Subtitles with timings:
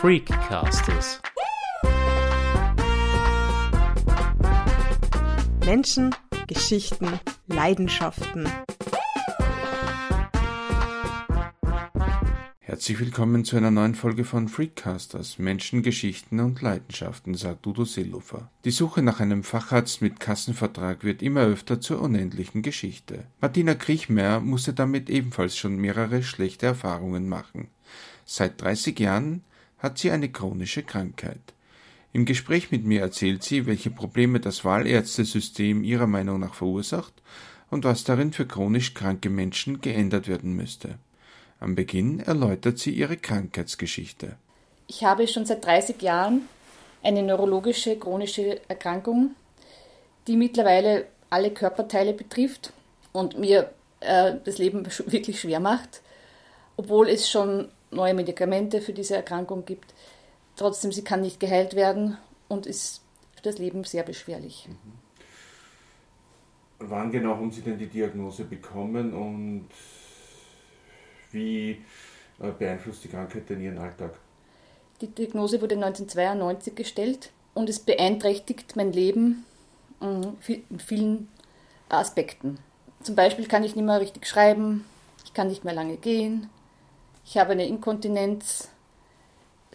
[0.00, 1.20] Freakcasters.
[5.66, 6.14] Menschen,
[6.46, 8.48] Geschichten, Leidenschaften.
[12.60, 18.50] Herzlich willkommen zu einer neuen Folge von Freakcasters Menschen, Geschichten und Leidenschaften, sagt Udo Seelofer.
[18.64, 23.24] Die Suche nach einem Facharzt mit Kassenvertrag wird immer öfter zur unendlichen Geschichte.
[23.42, 27.68] Martina Kriechmeier musste damit ebenfalls schon mehrere schlechte Erfahrungen machen.
[28.24, 29.42] Seit 30 Jahren
[29.80, 31.40] hat sie eine chronische Krankheit.
[32.12, 37.12] Im Gespräch mit mir erzählt sie, welche Probleme das Wahlärztesystem ihrer Meinung nach verursacht
[37.70, 40.98] und was darin für chronisch kranke Menschen geändert werden müsste.
[41.60, 44.36] Am Beginn erläutert sie ihre Krankheitsgeschichte.
[44.86, 46.48] Ich habe schon seit 30 Jahren
[47.02, 49.36] eine neurologische chronische Erkrankung,
[50.26, 52.72] die mittlerweile alle Körperteile betrifft
[53.12, 53.70] und mir
[54.00, 56.02] äh, das Leben wirklich schwer macht,
[56.76, 59.94] obwohl es schon neue Medikamente für diese Erkrankung gibt.
[60.56, 63.02] Trotzdem, sie kann nicht geheilt werden und ist
[63.34, 64.68] für das Leben sehr beschwerlich.
[64.68, 65.10] Mhm.
[66.80, 69.66] Wann genau haben Sie denn die Diagnose bekommen und
[71.30, 71.82] wie
[72.40, 74.14] äh, beeinflusst die Krankheit denn Ihren Alltag?
[75.02, 79.44] Die Diagnose wurde 1992 gestellt und es beeinträchtigt mein Leben
[80.00, 80.22] mm,
[80.70, 81.28] in vielen
[81.90, 82.58] Aspekten.
[83.02, 84.86] Zum Beispiel kann ich nicht mehr richtig schreiben,
[85.24, 86.48] ich kann nicht mehr lange gehen,
[87.24, 88.68] ich habe eine Inkontinenz.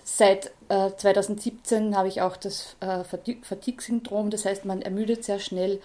[0.03, 5.81] Seit äh, 2017 habe ich auch das äh, Fatigue-Syndrom, das heißt, man ermüdet sehr schnell,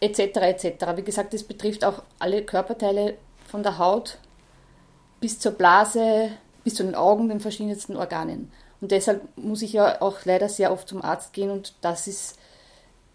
[0.00, 0.18] etc.
[0.18, 0.86] etc.
[0.96, 4.18] Wie gesagt, das betrifft auch alle Körperteile von der Haut
[5.20, 6.30] bis zur Blase,
[6.64, 8.50] bis zu den Augen, den verschiedensten Organen.
[8.80, 12.38] Und deshalb muss ich ja auch leider sehr oft zum Arzt gehen und das ist,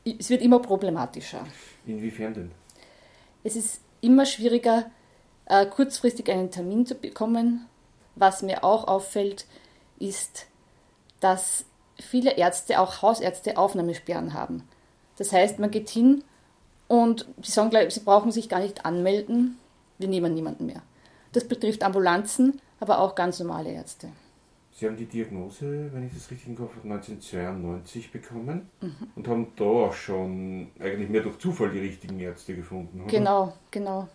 [0.05, 1.45] es wird immer problematischer.
[1.85, 2.51] Inwiefern denn?
[3.43, 4.89] Es ist immer schwieriger,
[5.47, 7.65] äh, kurzfristig einen Termin zu bekommen.
[8.15, 9.45] Was mir auch auffällt,
[9.99, 10.47] ist,
[11.19, 11.65] dass
[11.99, 14.63] viele Ärzte, auch Hausärzte, Aufnahmesperren haben.
[15.17, 16.23] Das heißt, man geht hin
[16.87, 19.57] und sie sagen gleich, sie brauchen sich gar nicht anmelden,
[19.97, 20.81] wir nehmen niemanden mehr.
[21.33, 24.09] Das betrifft Ambulanzen, aber auch ganz normale Ärzte.
[24.71, 28.95] Sie haben die Diagnose, wenn ich das richtig im Kopf habe, 1992 bekommen mhm.
[29.15, 33.01] und haben da auch schon eigentlich mehr durch Zufall die richtigen Ärzte gefunden.
[33.01, 33.09] Oder?
[33.09, 34.07] Genau, genau.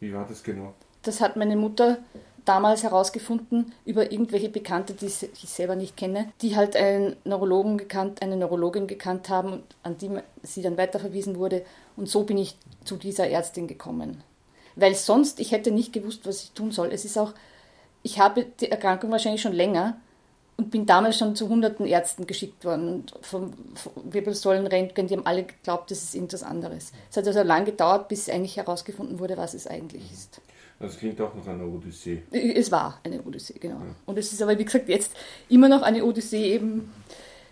[0.00, 0.74] Wie war das genau?
[1.02, 1.98] Das hat meine Mutter
[2.44, 8.22] damals herausgefunden über irgendwelche Bekannte, die ich selber nicht kenne, die halt einen Neurologen gekannt,
[8.22, 10.10] eine Neurologin gekannt haben, an die
[10.42, 11.64] sie dann weiterverwiesen wurde.
[11.96, 14.22] Und so bin ich zu dieser Ärztin gekommen
[14.76, 16.90] weil sonst, ich hätte nicht gewusst, was ich tun soll.
[16.92, 17.34] Es ist auch,
[18.02, 20.00] ich habe die Erkrankung wahrscheinlich schon länger
[20.60, 23.54] und bin damals schon zu hunderten Ärzten geschickt worden und vom,
[24.04, 26.92] Wirbelsäulenröntgen, die haben alle geglaubt, das ist irgendwas anderes.
[27.10, 30.42] Es hat also lange gedauert, bis eigentlich herausgefunden wurde, was es eigentlich ist.
[30.78, 32.22] Das klingt auch nach einer Odyssee.
[32.30, 33.76] Es war eine Odyssee, genau.
[33.76, 33.94] Ja.
[34.04, 35.12] Und es ist aber, wie gesagt, jetzt
[35.48, 36.92] immer noch eine Odyssee eben,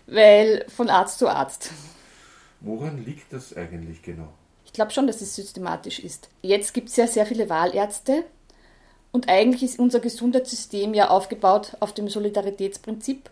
[0.05, 1.71] weil von Arzt zu Arzt.
[2.61, 4.29] Woran liegt das eigentlich genau?
[4.65, 6.29] Ich glaube schon, dass es systematisch ist.
[6.43, 8.23] Jetzt gibt es ja sehr viele Wahlärzte
[9.11, 13.29] und eigentlich ist unser Gesundheitssystem ja aufgebaut auf dem Solidaritätsprinzip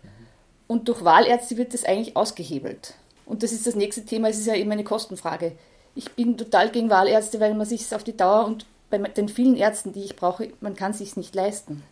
[0.66, 2.94] und durch Wahlärzte wird das eigentlich ausgehebelt.
[3.26, 5.52] Und das ist das nächste Thema, es ist ja eben eine Kostenfrage.
[5.94, 9.56] Ich bin total gegen Wahlärzte, weil man sich auf die Dauer und bei den vielen
[9.56, 11.82] Ärzten, die ich brauche, man kann sich nicht leisten.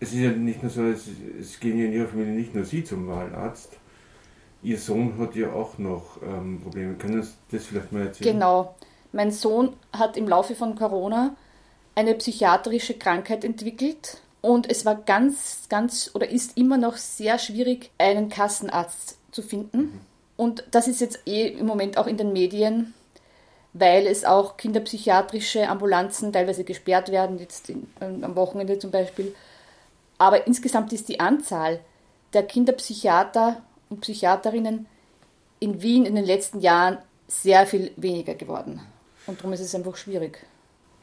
[0.00, 1.06] Es ist ja nicht nur so, es,
[1.40, 3.70] es gehen ja in Ihrer Familie nicht nur Sie zum Wahlarzt.
[4.62, 6.94] Ihr Sohn hat ja auch noch ähm, Probleme.
[6.94, 8.34] Können Sie das vielleicht mal erzählen?
[8.34, 8.74] Genau.
[9.12, 11.36] Mein Sohn hat im Laufe von Corona
[11.94, 17.90] eine psychiatrische Krankheit entwickelt und es war ganz, ganz oder ist immer noch sehr schwierig,
[17.98, 19.78] einen Kassenarzt zu finden.
[19.78, 20.00] Mhm.
[20.36, 22.92] Und das ist jetzt eh im Moment auch in den Medien,
[23.72, 29.34] weil es auch kinderpsychiatrische Ambulanzen teilweise gesperrt werden, jetzt in, am Wochenende zum Beispiel.
[30.18, 31.80] Aber insgesamt ist die Anzahl
[32.32, 34.86] der Kinderpsychiater und Psychiaterinnen
[35.60, 38.80] in Wien in den letzten Jahren sehr viel weniger geworden.
[39.26, 40.44] Und darum ist es einfach schwierig.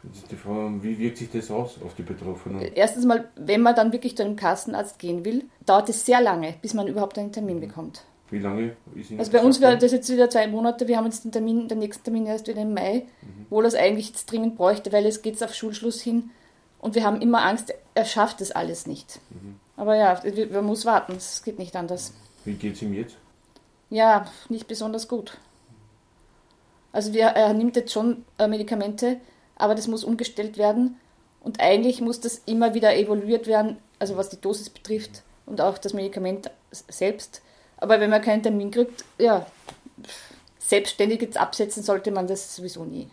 [0.04, 2.72] Die Frage, wie wirkt sich das aus auf die Betroffenen?
[2.74, 6.56] Erstens mal, wenn man dann wirklich zu einem Kassenarzt gehen will, dauert es sehr lange,
[6.62, 7.62] bis man überhaupt einen Termin mhm.
[7.62, 8.04] bekommt.
[8.32, 10.88] Wie lange ist Ihnen Also bei uns wäre das jetzt wieder zwei Monate.
[10.88, 13.46] Wir haben jetzt den Termin, den nächsten Termin erst wieder im Mai, mhm.
[13.50, 16.32] wo das eigentlich jetzt dringend bräuchte, weil es geht auf Schulschluss hin.
[16.80, 19.20] Und wir haben immer Angst, er schafft das alles nicht.
[19.30, 19.60] Mhm.
[19.78, 20.20] Aber ja,
[20.52, 22.14] man muss warten, es geht nicht anders.
[22.46, 23.18] Wie geht es ihm jetzt?
[23.90, 25.38] Ja, nicht besonders gut.
[26.94, 29.20] Also wir, er nimmt jetzt schon äh, Medikamente,
[29.56, 30.98] aber das muss umgestellt werden.
[31.42, 35.78] Und eigentlich muss das immer wieder evaluiert werden, also was die Dosis betrifft und auch
[35.78, 37.42] das Medikament selbst.
[37.78, 39.46] Aber wenn man keinen Termin kriegt, ja,
[40.60, 43.08] selbstständig jetzt absetzen sollte man das sowieso nie.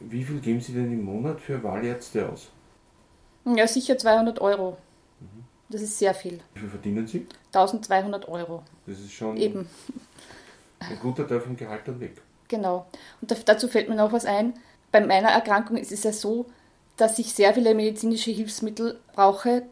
[0.00, 2.48] Wie viel geben Sie denn im Monat für Wahlärzte aus?
[3.44, 4.76] Ja, sicher 200 Euro.
[5.68, 6.40] Das ist sehr viel.
[6.54, 7.26] Wie viel verdienen Sie?
[7.52, 8.62] 1200 Euro.
[8.86, 9.68] Das ist schon Eben,
[10.78, 12.20] ein guter Teil vom Gehalt dann weg.
[12.48, 12.86] genau.
[13.20, 14.54] Und da- dazu fällt mir noch was ein.
[14.96, 16.46] Bei meiner Erkrankung ist es ja so,
[16.96, 19.64] dass ich sehr viele medizinische Hilfsmittel brauche,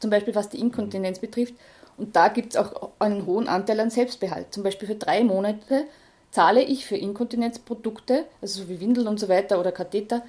[0.00, 1.54] zum Beispiel was die Inkontinenz betrifft.
[1.96, 4.52] Und da gibt es auch einen hohen Anteil an Selbstbehalt.
[4.52, 5.84] Zum Beispiel für drei Monate
[6.32, 10.24] zahle ich für Inkontinenzprodukte, also so wie Windeln und so weiter oder Katheter,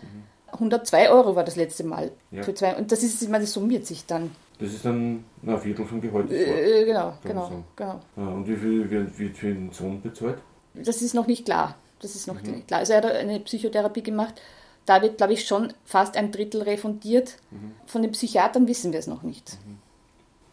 [0.52, 2.12] 102 Euro war das letzte Mal.
[2.30, 2.44] Ja.
[2.44, 4.30] Für zwei, und das ist, ich meine, das summiert sich dann.
[4.60, 6.30] Das ist dann na, ein Viertel vom Gehalt.
[6.30, 6.38] war.
[6.38, 8.00] Äh, genau, genau, genau.
[8.16, 10.38] Ah, Und wie viel wird, wird für den Sohn bezahlt?
[10.76, 11.76] Das ist noch nicht klar.
[12.02, 12.80] Das ist noch nicht klar.
[12.80, 14.42] Also er hat eine Psychotherapie gemacht.
[14.86, 17.38] Da wird, glaube ich, schon fast ein Drittel refundiert.
[17.86, 19.58] Von den Psychiatern wissen wir es noch nicht.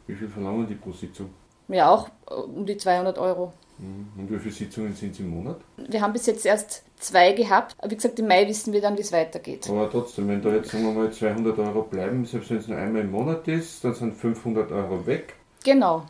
[0.07, 1.31] Wie viel verlangen die pro Sitzung?
[1.69, 3.53] Ja, auch äh, um die 200 Euro.
[3.79, 4.09] Mhm.
[4.17, 5.57] Und wie viele Sitzungen sind es im Monat?
[5.77, 7.77] Wir haben bis jetzt erst zwei gehabt.
[7.87, 9.69] Wie gesagt, im Mai wissen wir dann, wie es weitergeht.
[9.69, 12.79] Aber trotzdem, wenn da jetzt sagen wir mal 200 Euro bleiben, selbst wenn es nur
[12.79, 15.35] einmal im Monat ist, dann sind 500 Euro weg.
[15.65, 16.07] Genau,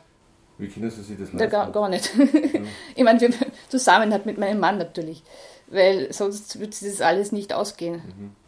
[0.58, 1.50] Wie können Sie sich das da leisten?
[1.50, 2.10] gar, gar nicht.
[2.94, 3.30] ich meine, wir
[3.68, 5.22] zusammen halt mit meinem Mann natürlich.
[5.68, 8.02] Weil sonst würde das alles nicht ausgehen.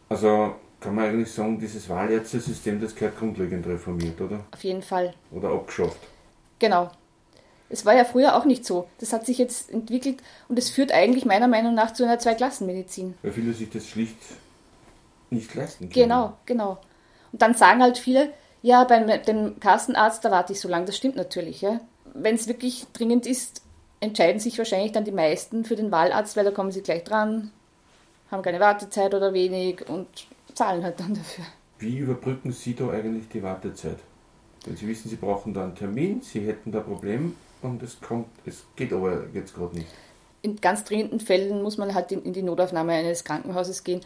[0.09, 4.45] Also kann man eigentlich sagen, dieses Wahlärztesystem, das gehört grundlegend reformiert, oder?
[4.53, 5.15] Auf jeden Fall.
[5.33, 5.99] Oder abgeschafft.
[6.59, 6.91] Genau.
[7.69, 8.89] Es war ja früher auch nicht so.
[8.99, 13.15] Das hat sich jetzt entwickelt und es führt eigentlich meiner Meinung nach zu einer Zweiklassenmedizin.
[13.23, 14.17] Weil viele sich das schlicht
[15.31, 15.93] nicht leisten können.
[15.93, 16.79] Genau, genau.
[17.33, 18.33] Und dann sagen halt viele,
[18.63, 20.87] ja, beim dem Kassenarzt, da warte ich so lange.
[20.87, 21.81] Das stimmt natürlich, ja.
[22.21, 23.63] Wenn es wirklich dringend ist,
[24.01, 27.51] entscheiden sich wahrscheinlich dann die meisten für den Wahlarzt, weil da kommen sie gleich dran,
[28.31, 30.07] haben keine Wartezeit oder wenig und
[30.55, 31.45] zahlen halt dann dafür.
[31.79, 33.99] Wie überbrücken Sie da eigentlich die Wartezeit?
[34.65, 38.01] Wenn Sie wissen, Sie brauchen da einen Termin, Sie hätten da ein Problem und es
[38.01, 39.87] kommt, es geht aber jetzt gerade nicht.
[40.43, 44.01] In ganz dringenden Fällen muss man halt in die Notaufnahme eines Krankenhauses gehen.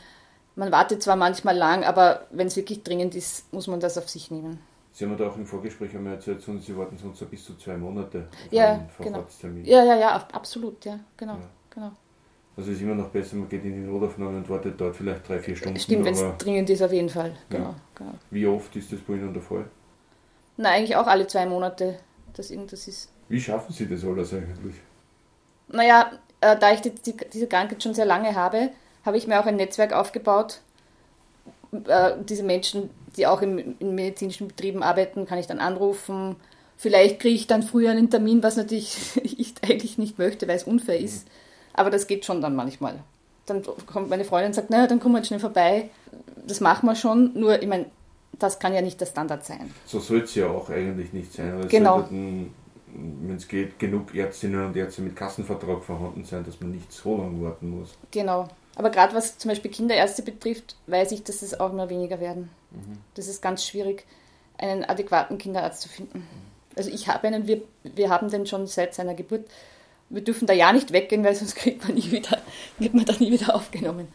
[0.55, 4.09] Man wartet zwar manchmal lang, aber wenn es wirklich dringend ist, muss man das auf
[4.09, 4.59] sich nehmen.
[4.93, 7.57] Sie haben ja da auch im Vorgespräch einmal erzählt, Sie warten sonst so bis zu
[7.57, 9.11] zwei Monate auf Ja, einen genau.
[9.19, 9.65] Vorfahrtstermin.
[9.65, 11.49] Ja, ja, ja, ab- absolut, ja, genau, Ja.
[11.75, 11.93] genau.
[12.55, 15.27] Also es ist immer noch besser, man geht in die Notaufnahme und wartet dort vielleicht
[15.27, 15.79] drei, vier Stunden.
[15.79, 17.35] Stimmt, wenn es dringend ist, auf jeden Fall.
[17.49, 17.75] Genau, Ja.
[17.95, 18.13] genau.
[18.31, 19.65] wie oft ist das bei Ihnen der Fall?
[20.59, 21.99] Na, eigentlich auch alle zwei Monate,
[22.35, 23.11] dass irgendwas ist.
[23.31, 24.77] Wie schaffen Sie das alles eigentlich?
[25.69, 26.13] Naja,
[26.43, 28.69] äh, da ich die, die, diese Krankheit schon sehr lange habe,
[29.07, 30.61] habe ich mir auch ein Netzwerk aufgebaut.
[31.87, 36.37] Äh, diese Menschen, die auch im, in medizinischen Betrieben arbeiten, kann ich dann anrufen.
[36.77, 40.65] Vielleicht kriege ich dann früher einen Termin, was natürlich ich eigentlich nicht möchte, weil es
[40.65, 41.29] unfair ist.
[41.75, 43.01] Aber das geht schon dann manchmal.
[43.47, 45.91] Dann kommt meine Freundin und sagt, naja, dann kommen wir jetzt schnell vorbei.
[46.47, 47.87] Das machen wir schon, nur ich meine,
[48.39, 49.71] das kann ja nicht der Standard sein.
[49.87, 51.61] So soll es ja auch eigentlich nicht sein.
[51.61, 52.05] es Genau.
[52.11, 57.17] Wenn es geht, genug Ärztinnen und Ärzte mit Kassenvertrag vorhanden sein, dass man nicht so
[57.17, 57.97] lange warten muss.
[58.11, 58.49] Genau.
[58.77, 62.51] Aber gerade was zum Beispiel Kinderärzte betrifft, weiß ich, dass es auch immer weniger werden.
[63.15, 64.07] Das ist ganz schwierig,
[64.59, 66.27] einen adäquaten Kinderarzt zu finden.
[66.77, 69.47] Also ich habe einen, wir, wir haben den schon seit seiner Geburt.
[70.09, 72.39] Wir dürfen da ja nicht weggehen, weil sonst kriegt man nie wieder,
[72.79, 74.09] wird man da nie wieder aufgenommen.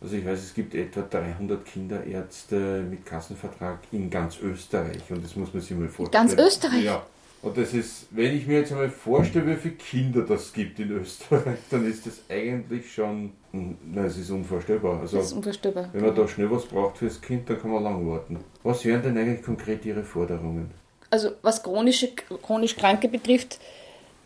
[0.00, 5.34] Also ich weiß, es gibt etwa 300 Kinderärzte mit Kassenvertrag in ganz Österreich und das
[5.34, 6.28] muss man sich mal vorstellen.
[6.28, 6.84] Ganz Österreich?
[6.84, 7.04] Ja.
[7.40, 10.90] Und das ist, wenn ich mir jetzt einmal vorstelle, wie viele Kinder das gibt in
[10.90, 15.00] Österreich, dann ist das eigentlich schon, nein, es ist unvorstellbar.
[15.00, 15.88] Also Das ist unvorstellbar.
[15.92, 18.38] wenn man da schnell was braucht fürs Kind, dann kann man lang warten.
[18.64, 20.72] Was wären denn eigentlich konkret Ihre Forderungen?
[21.10, 22.08] Also was chronische,
[22.42, 23.60] chronisch Kranke betrifft,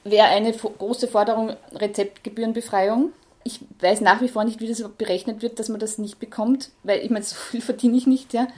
[0.05, 3.13] wäre eine große Forderung Rezeptgebührenbefreiung.
[3.45, 6.71] Ich weiß nach wie vor nicht, wie das berechnet wird, dass man das nicht bekommt,
[6.83, 8.49] weil ich meine, so viel verdiene ich nicht, ja.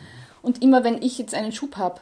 [0.42, 2.00] Und immer wenn ich jetzt einen Schub habe,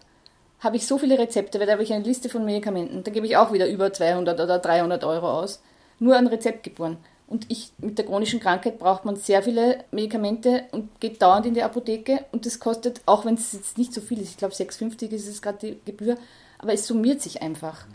[0.63, 3.27] habe ich so viele Rezepte, weil da habe ich eine Liste von Medikamenten, da gebe
[3.27, 5.63] ich auch wieder über 200 oder 300 Euro aus,
[5.99, 6.99] nur an Rezeptgebühren.
[7.27, 11.55] Und ich, mit der chronischen Krankheit braucht man sehr viele Medikamente und geht dauernd in
[11.55, 14.55] die Apotheke und das kostet, auch wenn es jetzt nicht so viel ist, ich glaube
[14.55, 16.17] 6,50 ist es gerade die Gebühr,
[16.59, 17.87] aber es summiert sich einfach.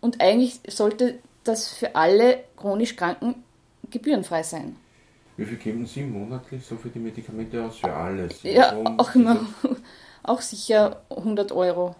[0.00, 3.42] Und eigentlich sollte das für alle chronisch Kranken
[3.90, 4.76] gebührenfrei sein.
[5.36, 7.78] Wie viel geben Sie monatlich so für die Medikamente aus?
[7.78, 8.42] Für alles?
[8.44, 9.40] Ja, auch immer,
[10.22, 11.96] auch sicher 100 Euro.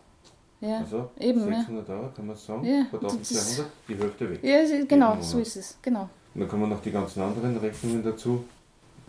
[0.64, 1.58] Ja, Also eben, ja.
[1.58, 2.64] 600 Euro, kann man sagen?
[2.64, 4.38] Ja, Von das 1200, die Hälfte weg.
[4.42, 6.08] Ja, genau, so ist es, genau.
[6.34, 8.44] Und dann kommen noch die ganzen anderen Rechnungen dazu.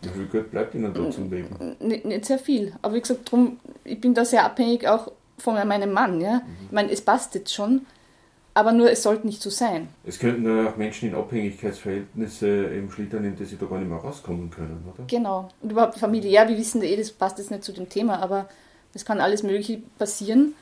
[0.02, 1.76] Wie viel Geld bleibt Ihnen da zum Leben?
[1.80, 2.74] Nicht, nicht sehr viel.
[2.82, 6.22] Aber wie gesagt, drum, ich bin da sehr abhängig auch von meinem Mann.
[6.22, 6.42] Ja?
[6.66, 7.86] Ich meine, es passt jetzt schon,
[8.54, 9.88] aber nur es sollte nicht so sein.
[10.06, 13.90] Es könnten ja auch Menschen in Abhängigkeitsverhältnisse eben schlittern, in die sie da gar nicht
[13.90, 15.06] mehr rauskommen können, oder?
[15.08, 15.50] Genau.
[15.62, 18.48] Und überhaupt familiär, wir wissen eh, das passt jetzt nicht zu dem Thema, aber
[18.94, 20.54] es kann alles Mögliche passieren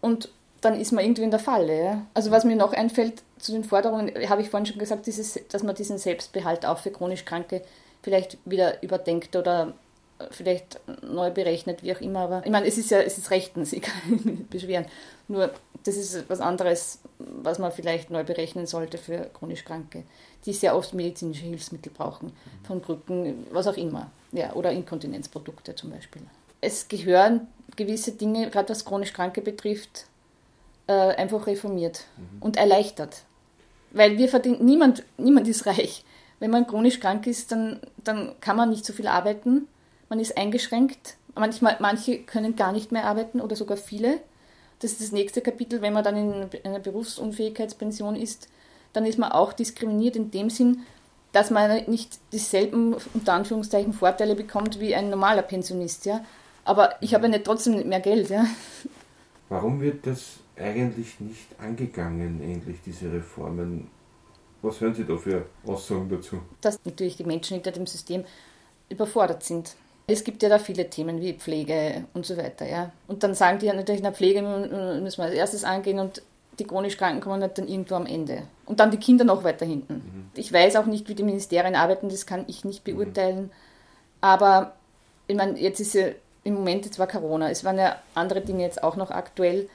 [0.00, 0.30] und
[0.64, 1.84] dann ist man irgendwie in der Falle.
[1.84, 2.06] Ja?
[2.14, 5.62] Also was mir noch einfällt zu den Forderungen, habe ich vorhin schon gesagt, dieses, dass
[5.62, 7.62] man diesen Selbstbehalt auch für chronisch Kranke
[8.02, 9.74] vielleicht wieder überdenkt oder
[10.30, 12.20] vielleicht neu berechnet, wie auch immer.
[12.20, 14.86] Aber ich meine, es ist ja, es ist rechtens, ich kann mich beschweren.
[15.28, 15.50] Nur
[15.84, 20.04] das ist was anderes, was man vielleicht neu berechnen sollte für chronisch Kranke,
[20.46, 22.32] die sehr oft medizinische Hilfsmittel brauchen,
[22.66, 24.10] von Brücken, was auch immer.
[24.32, 26.22] Ja, oder Inkontinenzprodukte zum Beispiel.
[26.60, 30.06] Es gehören gewisse Dinge, gerade was chronisch Kranke betrifft,
[30.86, 32.42] äh, einfach reformiert mhm.
[32.42, 33.22] und erleichtert.
[33.92, 36.04] Weil wir verdienen, niemand, niemand ist reich.
[36.40, 39.68] Wenn man chronisch krank ist, dann, dann kann man nicht so viel arbeiten.
[40.08, 41.16] Man ist eingeschränkt.
[41.34, 44.20] Manchmal, manche können gar nicht mehr arbeiten oder sogar viele.
[44.80, 45.80] Das ist das nächste Kapitel.
[45.80, 48.48] Wenn man dann in einer Berufsunfähigkeitspension ist,
[48.92, 50.82] dann ist man auch diskriminiert in dem Sinn,
[51.32, 56.06] dass man nicht dieselben, unter Anführungszeichen, Vorteile bekommt wie ein normaler Pensionist.
[56.06, 56.24] Ja?
[56.64, 58.30] Aber ich habe ja nicht trotzdem mehr Geld.
[58.30, 58.46] Ja?
[59.48, 63.88] Warum wird das eigentlich nicht angegangen, endlich diese Reformen?
[64.62, 66.40] Was hören Sie da für Aussagen dazu?
[66.60, 68.24] Dass natürlich die Menschen hinter dem System
[68.88, 69.76] überfordert sind.
[70.06, 72.66] Es gibt ja da viele Themen wie Pflege und so weiter.
[72.68, 72.92] Ja.
[73.06, 76.22] Und dann sagen die ja natürlich, in der Pflege müssen wir als erstes angehen und
[76.58, 78.44] die chronisch Kranken kommen dann irgendwo am Ende.
[78.66, 79.94] Und dann die Kinder noch weiter hinten.
[79.94, 80.30] Mhm.
[80.34, 83.44] Ich weiß auch nicht, wie die Ministerien arbeiten, das kann ich nicht beurteilen.
[83.44, 83.50] Mhm.
[84.20, 84.74] Aber
[85.26, 86.08] ich meine, jetzt ist ja
[86.44, 89.68] im Moment, jetzt war Corona, es waren ja andere Dinge jetzt auch noch aktuell.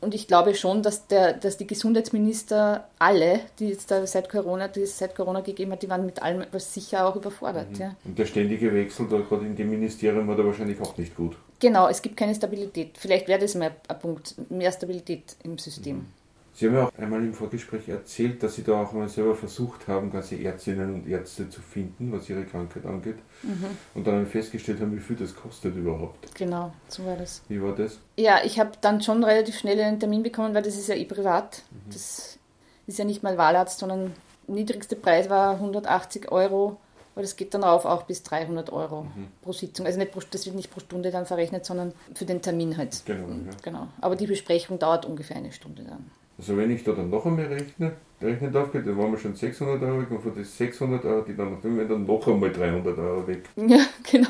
[0.00, 4.68] Und ich glaube schon, dass, der, dass die Gesundheitsminister alle, die jetzt da seit Corona,
[4.68, 7.70] die es seit Corona gegeben hat, die waren mit allem sicher auch überfordert.
[7.72, 7.80] Mhm.
[7.80, 7.96] Ja.
[8.04, 11.36] Und der ständige Wechsel da gerade in dem Ministerium war da wahrscheinlich auch nicht gut.
[11.58, 12.98] Genau, es gibt keine Stabilität.
[12.98, 15.96] Vielleicht wäre das mal ein Punkt, mehr Stabilität im System.
[15.96, 16.06] Mhm.
[16.54, 19.88] Sie haben ja auch einmal im Vorgespräch erzählt, dass Sie da auch mal selber versucht
[19.88, 23.16] haben, ganze Ärztinnen und Ärzte zu finden, was Ihre Krankheit angeht.
[23.42, 23.66] Mhm.
[23.94, 26.32] Und dann festgestellt haben, wie viel das kostet überhaupt.
[26.36, 27.42] Genau, so war das.
[27.48, 27.98] Wie war das?
[28.16, 31.04] Ja, ich habe dann schon relativ schnell einen Termin bekommen, weil das ist ja eh
[31.04, 31.62] privat.
[31.72, 31.90] Mhm.
[31.92, 32.38] Das
[32.86, 34.12] ist ja nicht mal Wahlarzt, sondern
[34.46, 36.76] der niedrigste Preis war 180 Euro.
[37.14, 39.28] Aber das geht dann rauf auch bis 300 Euro mhm.
[39.42, 39.86] pro Sitzung.
[39.86, 43.02] Also nicht pro, das wird nicht pro Stunde dann verrechnet, sondern für den Termin halt.
[43.06, 43.56] Genau, ja.
[43.62, 43.88] genau.
[44.00, 46.10] Aber die Besprechung dauert ungefähr eine Stunde dann.
[46.38, 49.80] Also wenn ich da dann noch einmal rechne, rechnen darf, dann waren wir schon 600
[49.82, 52.98] Euro weg und von den 600 Euro, die dann noch drin dann noch einmal 300
[52.98, 53.48] Euro weg.
[53.56, 54.28] Ja, genau.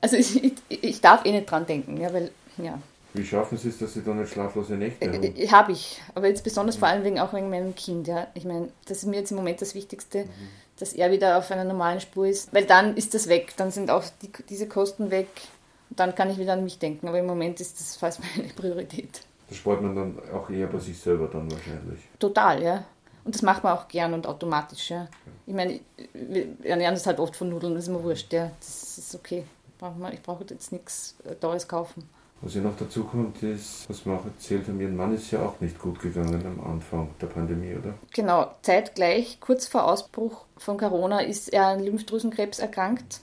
[0.00, 2.78] Also ich, ich, ich darf eh nicht dran denken, ja, weil, ja.
[3.12, 5.22] Wie schaffen Sie es, dass Sie da nicht schlaflose Nächte haben?
[5.22, 8.28] Äh, habe ich, aber jetzt besonders vor allem wegen, auch wegen meinem Kind, ja.
[8.34, 10.28] Ich meine, das ist mir jetzt im Moment das Wichtigste, mhm.
[10.78, 13.90] dass er wieder auf einer normalen Spur ist, weil dann ist das weg, dann sind
[13.90, 15.28] auch die, diese Kosten weg
[15.90, 18.52] und dann kann ich wieder an mich denken, aber im Moment ist das fast meine
[18.52, 19.22] Priorität.
[19.50, 22.00] Das spart man dann auch eher bei sich selber dann wahrscheinlich.
[22.18, 22.84] Total, ja.
[23.24, 25.08] Und das macht man auch gern und automatisch, ja.
[25.44, 25.80] Ich meine,
[26.14, 28.52] wir ernähren uns halt oft von Nudeln, das ist mir wurscht, ja.
[28.60, 29.44] Das ist okay.
[30.12, 32.08] Ich brauche jetzt nichts äh, Teures kaufen.
[32.42, 35.42] Was ja noch dazu kommt, ist, was wir auch erzählt haben, Ihren Mann ist ja
[35.44, 37.94] auch nicht gut gegangen am Anfang der Pandemie, oder?
[38.14, 43.20] Genau, zeitgleich, kurz vor Ausbruch von Corona, ist er an Lymphdrüsenkrebs erkrankt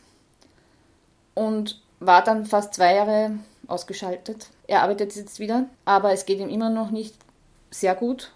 [1.34, 3.32] und war dann fast zwei Jahre
[3.68, 4.50] ausgeschaltet.
[4.68, 7.16] Er arbeitet jetzt wieder, aber es geht ihm immer noch nicht
[7.70, 8.32] sehr gut.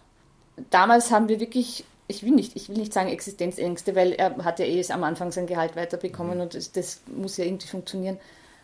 [0.69, 4.59] Damals haben wir wirklich, ich will nicht, ich will nicht sagen Existenzängste, weil er hat
[4.59, 6.41] ja eh am Anfang sein Gehalt weiterbekommen mhm.
[6.41, 8.17] und das, das muss ja irgendwie funktionieren.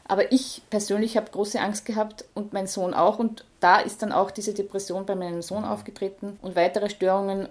[0.09, 3.19] Aber ich persönlich habe große Angst gehabt und mein Sohn auch.
[3.19, 5.69] Und da ist dann auch diese Depression bei meinem Sohn mhm.
[5.69, 7.49] aufgetreten und weitere Störungen.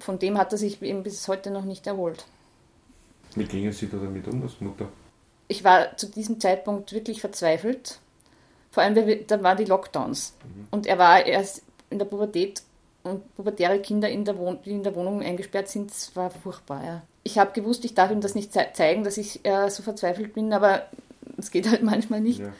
[0.00, 2.24] Von dem hat er sich eben bis heute noch nicht erholt.
[3.34, 4.88] Wie gingen Sie da damit um als Mutter?
[5.48, 8.00] Ich war zu diesem Zeitpunkt wirklich verzweifelt
[8.70, 10.34] vor allem, weil da waren die Lockdowns.
[10.44, 10.66] Mhm.
[10.70, 12.62] Und er war erst in der Pubertät
[13.02, 16.84] und pubertäre Kinder, in der die in der Wohnung eingesperrt sind, das war furchtbar.
[16.84, 17.02] Ja.
[17.22, 20.34] Ich habe gewusst, ich darf ihm das nicht ze zeigen, dass ich äh, so verzweifelt
[20.34, 20.86] bin, aber
[21.36, 22.40] es geht halt manchmal nicht.
[22.40, 22.52] Ja.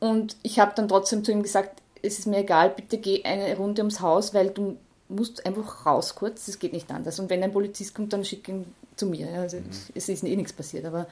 [0.00, 3.56] Und ich habe dann trotzdem zu ihm gesagt, es ist mir egal, bitte geh eine
[3.56, 4.76] Runde ums Haus, weil du
[5.08, 7.20] musst einfach raus kurz, das geht nicht anders.
[7.20, 9.28] Und wenn ein Polizist kommt, dann schick ihn zu mir.
[9.32, 9.70] Also mhm.
[9.94, 11.06] es ist eh nichts passiert, aber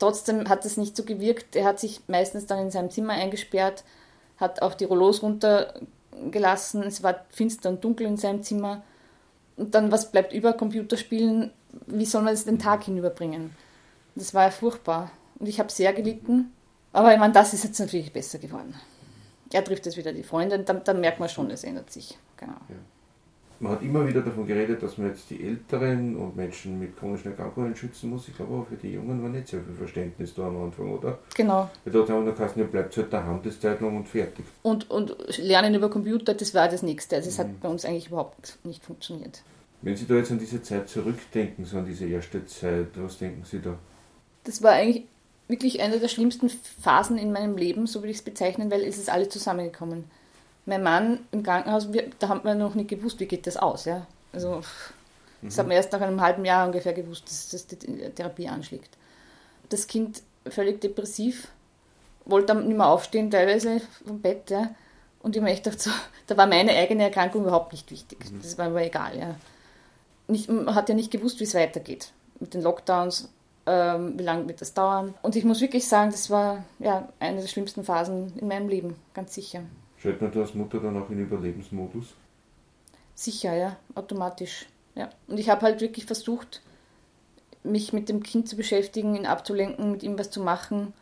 [0.00, 1.54] Trotzdem hat es nicht so gewirkt.
[1.54, 3.84] Er hat sich meistens dann in seinem Zimmer eingesperrt,
[4.38, 6.82] hat auch die Rollos runtergelassen.
[6.82, 8.82] Es war finster und dunkel in seinem Zimmer.
[9.56, 11.52] Und dann, was bleibt über Computerspielen?
[11.86, 13.54] Wie soll man es den Tag hinüberbringen?
[14.14, 15.12] Das war ja furchtbar.
[15.38, 16.52] Und ich habe sehr gelitten.
[16.92, 18.74] Aber ich meine, das ist jetzt natürlich besser geworden.
[19.52, 22.18] Er trifft jetzt wieder die Freundin, dann, dann merkt man schon, es ändert sich.
[22.36, 22.56] Genau.
[22.68, 22.76] Ja
[23.60, 27.32] man hat immer wieder davon geredet, dass man jetzt die Älteren und Menschen mit chronischen
[27.32, 28.26] Erkrankungen schützen muss.
[28.26, 31.18] Ich glaube aber für die Jungen war nicht sehr viel Verständnis da am Anfang, oder?
[31.36, 31.68] Genau.
[31.84, 34.46] Weil dort haben wir gesagt, ja, bleibt halt daheim, das Zeit lang und fertig.
[34.62, 37.16] Und, und Lernen über Computer, das war das Nächste.
[37.16, 37.42] Also es mhm.
[37.42, 39.42] hat bei uns eigentlich überhaupt nicht funktioniert.
[39.82, 43.44] Wenn Sie da jetzt an diese Zeit zurückdenken, so an diese erste Zeit, was denken
[43.44, 43.78] Sie da?
[44.44, 45.04] Das war eigentlich
[45.48, 48.96] wirklich eine der schlimmsten Phasen in meinem Leben, so würde ich es bezeichnen, weil es
[48.96, 50.04] ist alles zusammengekommen
[50.70, 53.84] mein Mann im Krankenhaus, wir, da haben wir noch nicht gewusst, wie geht das aus.
[53.84, 54.06] Ja?
[54.32, 54.62] Also,
[55.42, 55.58] das mhm.
[55.58, 58.96] hat man erst nach einem halben Jahr ungefähr gewusst, dass, dass die Therapie anschlägt.
[59.68, 61.48] Das Kind völlig depressiv,
[62.24, 64.70] wollte dann nicht mehr aufstehen, teilweise vom Bett, ja.
[65.22, 65.90] Und ich mir echt dachte, so,
[66.28, 68.18] da war meine eigene Erkrankung überhaupt nicht wichtig.
[68.30, 68.40] Mhm.
[68.40, 69.34] Das war mir egal, ja.
[70.28, 72.12] Nicht, man hat ja nicht gewusst, wie es weitergeht.
[72.38, 73.28] Mit den Lockdowns,
[73.66, 75.14] ähm, wie lange wird das dauern.
[75.22, 78.94] Und ich muss wirklich sagen, das war ja eine der schlimmsten Phasen in meinem Leben,
[79.12, 79.62] ganz sicher.
[80.00, 82.14] Stellt man als Mutter dann auch in Überlebensmodus?
[83.14, 84.66] Sicher, ja, automatisch.
[84.94, 85.10] Ja.
[85.28, 86.62] Und ich habe halt wirklich versucht,
[87.62, 90.94] mich mit dem Kind zu beschäftigen, ihn abzulenken, mit ihm was zu machen.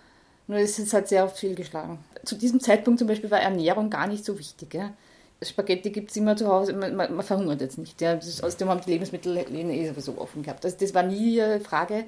[0.48, 1.98] Nur es ist halt sehr oft fehlgeschlagen.
[2.24, 4.74] Zu diesem Zeitpunkt zum Beispiel war Ernährung gar nicht so wichtig.
[4.74, 4.92] Ja.
[5.40, 8.00] Spaghetti gibt es immer zu Hause, man, man, man verhungert jetzt nicht.
[8.00, 8.16] Ja.
[8.16, 10.64] Das, außerdem haben die Lebensmittelläden eh sowieso offen gehabt.
[10.64, 12.04] Also das war nie eine Frage,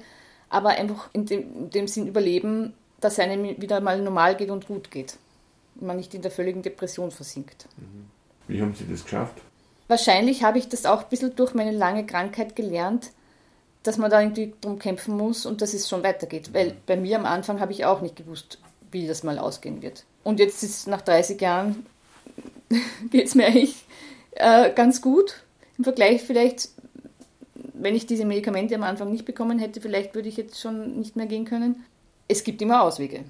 [0.49, 4.49] aber einfach in dem, in dem Sinn überleben, dass es einem wieder mal normal geht
[4.49, 5.17] und gut geht.
[5.75, 7.67] Man nicht in der völligen Depression versinkt.
[7.77, 8.09] Mhm.
[8.47, 9.41] Wie haben Sie das geschafft?
[9.87, 13.11] Wahrscheinlich habe ich das auch ein bisschen durch meine lange Krankheit gelernt,
[13.83, 16.53] dass man da irgendwie drum kämpfen muss und dass es schon weitergeht.
[16.53, 18.59] Weil bei mir am Anfang habe ich auch nicht gewusst,
[18.91, 20.05] wie das mal ausgehen wird.
[20.23, 21.85] Und jetzt ist nach 30 Jahren
[23.09, 23.85] geht es mir eigentlich
[24.31, 25.43] äh, ganz gut.
[25.77, 26.69] Im Vergleich vielleicht,
[27.73, 31.15] wenn ich diese Medikamente am Anfang nicht bekommen hätte, vielleicht würde ich jetzt schon nicht
[31.15, 31.83] mehr gehen können.
[32.27, 33.25] Es gibt immer Auswege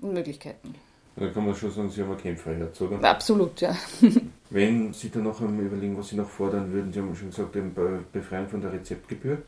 [0.00, 0.74] und Möglichkeiten.
[1.16, 3.02] Da kann man schon sagen, Sie haben ein Kämpferherz, oder?
[3.02, 3.74] Absolut, ja.
[4.50, 7.54] Wenn Sie dann noch einmal überlegen, was Sie noch fordern würden, Sie haben schon gesagt,
[7.54, 7.74] den
[8.12, 9.42] Befreien von der Rezeptgebühr.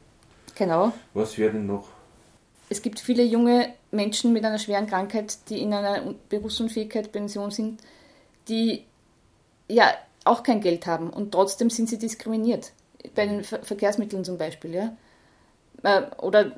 [0.55, 0.93] Genau.
[1.13, 1.89] Was wäre denn noch?
[2.71, 7.83] Es gibt viele junge Menschen mit einer schweren Krankheit, die in einer Berufsunfähigkeit, Pension sind,
[8.49, 8.85] die
[9.69, 9.93] ja
[10.25, 12.73] auch kein Geld haben und trotzdem sind sie diskriminiert.
[13.15, 14.97] Bei den Ver Verkehrsmitteln zum Beispiel, ja.
[15.83, 16.53] Äh, oder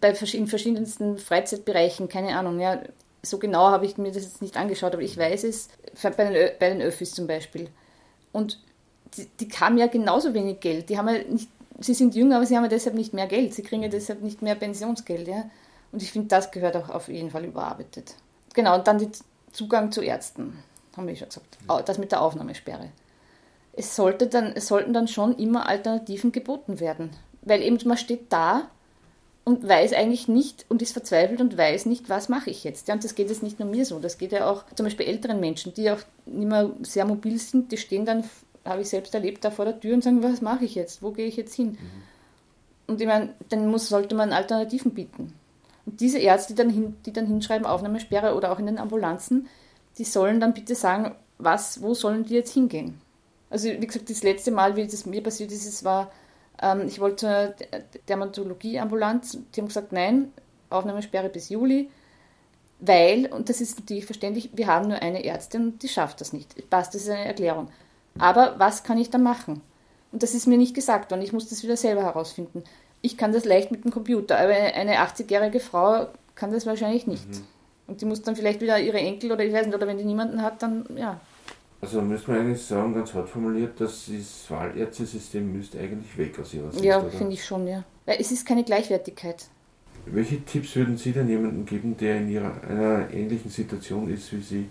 [0.00, 2.80] bei in verschiedensten Freizeitbereichen, keine Ahnung, ja
[3.28, 5.68] so genau habe ich mir das jetzt nicht angeschaut, aber ich weiß es
[6.02, 7.68] bei den, bei den Öffis zum Beispiel.
[8.32, 8.60] Und
[9.16, 10.88] die, die haben ja genauso wenig Geld.
[10.88, 11.48] Die haben ja nicht,
[11.80, 13.54] sie sind jünger, aber sie haben ja deshalb nicht mehr Geld.
[13.54, 15.28] Sie kriegen ja deshalb nicht mehr Pensionsgeld.
[15.28, 15.50] Ja?
[15.92, 18.14] Und ich finde, das gehört auch auf jeden Fall überarbeitet.
[18.54, 19.08] Genau, und dann der
[19.52, 20.62] Zugang zu Ärzten,
[20.96, 21.58] haben wir schon gesagt.
[21.86, 22.90] Das mit der Aufnahmesperre.
[23.72, 27.10] Es, sollte dann, es sollten dann schon immer Alternativen geboten werden.
[27.42, 28.70] Weil eben man steht da
[29.46, 32.88] und weiß eigentlich nicht und ist verzweifelt und weiß nicht, was mache ich jetzt.
[32.88, 35.06] Ja, und das geht jetzt nicht nur mir so, das geht ja auch zum Beispiel
[35.06, 38.24] älteren Menschen, die auch nicht mehr sehr mobil sind, die stehen dann,
[38.64, 41.12] habe ich selbst erlebt, da vor der Tür und sagen, was mache ich jetzt, wo
[41.12, 41.78] gehe ich jetzt hin?
[41.80, 42.88] Mhm.
[42.88, 45.32] Und ich meine, dann muss, sollte man Alternativen bieten.
[45.86, 49.48] Und diese Ärzte, die dann, hin, die dann hinschreiben, Aufnahmesperre oder auch in den Ambulanzen,
[49.96, 53.00] die sollen dann bitte sagen, was, wo sollen die jetzt hingehen?
[53.48, 56.10] Also wie gesagt, das letzte Mal, wie das mir passiert ist, es war
[56.86, 57.54] ich wollte zur
[58.08, 59.38] Dermatologie-Ambulanz.
[59.54, 60.32] Die haben gesagt, nein,
[60.70, 61.90] Aufnahmesperre bis Juli,
[62.80, 66.32] weil, und das ist natürlich verständlich, wir haben nur eine Ärztin und die schafft das
[66.32, 66.68] nicht.
[66.68, 67.68] Passt, das ist eine Erklärung.
[68.18, 69.62] Aber was kann ich da machen?
[70.12, 71.22] Und das ist mir nicht gesagt worden.
[71.22, 72.64] Ich muss das wieder selber herausfinden.
[73.02, 77.28] Ich kann das leicht mit dem Computer, aber eine 80-jährige Frau kann das wahrscheinlich nicht.
[77.28, 77.44] Mhm.
[77.86, 80.04] Und die muss dann vielleicht wieder ihre Enkel oder ich weiß nicht, oder wenn die
[80.04, 81.20] niemanden hat, dann ja,
[81.80, 86.54] also müsste man eigentlich sagen, ganz hart formuliert, dass das Wahlärztesystem müsste eigentlich weg aus
[86.54, 86.84] Ihrer Sicht.
[86.84, 87.84] Ja, finde ich schon, ja.
[88.06, 89.46] Weil es ist keine Gleichwertigkeit.
[90.06, 94.40] Welche Tipps würden Sie denn jemandem geben, der in ihrer, einer ähnlichen Situation ist wie
[94.40, 94.68] Sie?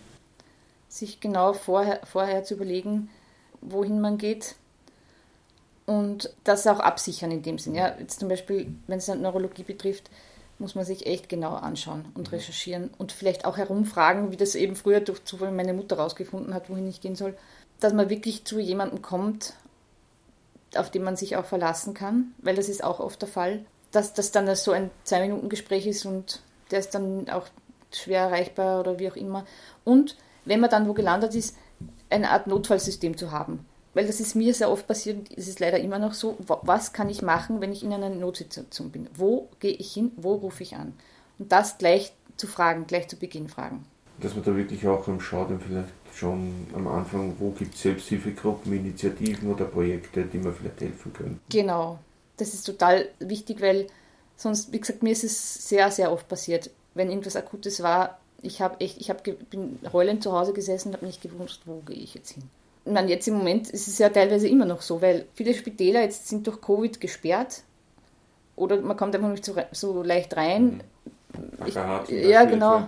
[0.88, 3.10] Sich genau vorher, vorher zu überlegen,
[3.62, 4.56] wohin man geht
[5.86, 7.76] und das auch absichern in dem Sinn.
[7.76, 10.10] Ja, jetzt zum Beispiel, wenn es Neurologie betrifft,
[10.60, 12.38] muss man sich echt genau anschauen und mhm.
[12.38, 16.70] recherchieren und vielleicht auch herumfragen, wie das eben früher durch Zufall meine Mutter rausgefunden hat,
[16.70, 17.36] wohin ich gehen soll,
[17.80, 19.54] dass man wirklich zu jemandem kommt,
[20.76, 24.14] auf den man sich auch verlassen kann, weil das ist auch oft der Fall, dass
[24.14, 26.42] das dann so ein Zwei-Minuten-Gespräch ist und
[26.72, 27.48] der ist dann auch
[27.92, 29.46] schwer erreichbar oder wie auch immer.
[29.84, 31.56] Und wenn man dann wo gelandet ist,
[32.10, 33.66] eine Art Notfallsystem zu haben
[33.96, 37.10] weil das ist mir sehr oft passiert, es ist leider immer noch so, was kann
[37.10, 39.10] ich machen, wenn ich in einer Notsituation bin?
[39.16, 40.94] Wo gehe ich hin, wo rufe ich an?
[41.40, 43.86] Und das gleich zu fragen, gleich zu Beginn fragen.
[44.20, 48.74] Dass man da wirklich auch schaut und vielleicht schon am Anfang, wo gibt es Selbsthilfegruppen,
[48.74, 51.40] Initiativen oder Projekte, die mir vielleicht helfen können.
[51.50, 51.98] Genau,
[52.36, 53.88] das ist total wichtig, weil
[54.36, 58.62] sonst, wie gesagt, mir ist es sehr, sehr oft passiert, wenn irgendwas Akutes war, ich
[58.62, 61.96] habe echt, ich hab, bin heulend zu Hause gesessen und habe nicht gewusst, wo gehe
[61.96, 62.44] ich jetzt hin
[62.86, 66.28] meine, jetzt im Moment ist es ja teilweise immer noch so, weil viele Spitäler jetzt
[66.28, 67.64] sind durch Covid gesperrt
[68.56, 70.66] oder man kommt einfach nicht so, so leicht rein.
[70.66, 70.82] Mhm.
[71.66, 72.88] Ich, ja, genau.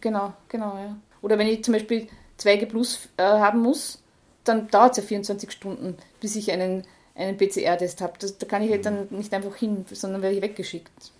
[0.00, 0.96] Genau, genau, ja.
[1.22, 2.08] Oder wenn ich zum Beispiel
[2.40, 4.02] 2G Plus äh, haben muss,
[4.44, 8.14] dann dauert es ja 24 Stunden, bis ich einen, einen PCR-Test habe.
[8.18, 11.12] Da kann ich halt dann nicht einfach hin, sondern werde ich weggeschickt.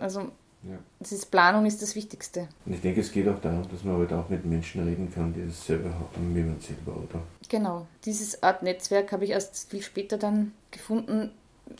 [0.00, 0.30] Also
[0.68, 0.78] ja.
[0.98, 2.48] Das ist Planung ist das Wichtigste.
[2.64, 5.34] Und ich denke, es geht auch darum, dass man halt auch mit Menschen reden kann,
[5.34, 7.22] die das selber haben, wie man selber, oder?
[7.48, 7.86] Genau.
[8.04, 11.30] Dieses Art Netzwerk habe ich erst viel später dann gefunden.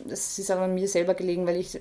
[0.07, 1.79] Das ist aber mir selber gelegen, weil ich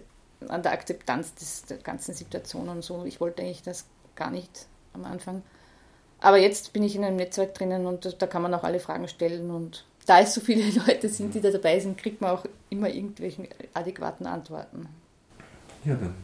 [0.48, 3.04] an der Akzeptanz des, der ganzen Situation und so.
[3.04, 3.84] Ich wollte eigentlich das
[4.16, 5.42] gar nicht am Anfang.
[6.20, 9.08] Aber jetzt bin ich in einem Netzwerk drinnen und da kann man auch alle Fragen
[9.08, 12.44] stellen und da es so viele Leute sind, die da dabei sind, kriegt man auch
[12.70, 14.88] immer irgendwelche adäquaten Antworten.
[15.84, 16.14] Ja, dann,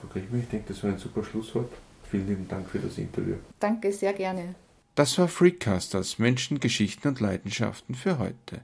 [0.00, 1.70] Frau Griechmann, ich denke, das war ein super Schlusswort.
[2.10, 3.36] Vielen lieben Dank für das Interview.
[3.58, 4.54] Danke, sehr gerne.
[4.96, 8.60] Das war Freakcasters Menschen, Geschichten und Leidenschaften für heute.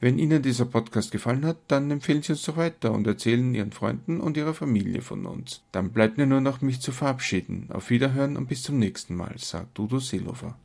[0.00, 3.72] Wenn Ihnen dieser Podcast gefallen hat, dann empfehlen Sie uns doch weiter und erzählen Ihren
[3.72, 5.62] Freunden und Ihrer Familie von uns.
[5.72, 7.68] Dann bleibt mir nur noch, mich zu verabschieden.
[7.72, 10.56] Auf Wiederhören und bis zum nächsten Mal, sagt Udo Seelofer.